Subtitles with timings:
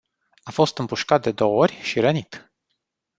[0.43, 2.51] A fost împușcat de două ori și rănit.